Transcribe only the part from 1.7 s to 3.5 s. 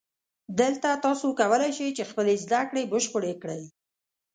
شئ چې خپلې زده کړې بشپړې